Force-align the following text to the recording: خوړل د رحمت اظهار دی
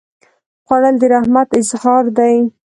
خوړل 0.65 0.95
د 1.01 1.03
رحمت 1.13 1.47
اظهار 1.59 2.05
دی 2.17 2.35